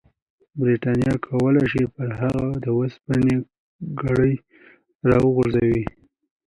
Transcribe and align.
برټانیه 0.59 1.15
کولای 1.27 1.65
شي 1.71 1.83
پر 1.95 2.09
هغه 2.21 2.45
د 2.63 2.65
اوسپنې 2.77 3.35
کړۍ 3.99 4.33
راوګرځوي. 5.09 5.83